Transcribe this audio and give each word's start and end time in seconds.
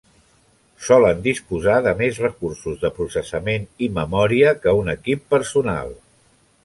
Solen 0.85 1.19
disposar 1.27 1.75
de 1.87 1.93
més 1.99 2.17
recursos 2.25 2.79
de 2.85 2.91
processament 2.95 3.67
i 3.89 3.91
memòria 3.99 4.55
que 4.65 4.75
un 4.83 4.91
equip 4.95 5.23
personal. 5.37 5.95